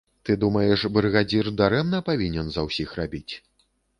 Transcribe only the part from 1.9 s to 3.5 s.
павінен за ўсіх рабіць?